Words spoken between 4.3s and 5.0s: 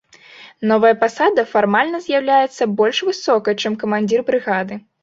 брыгады.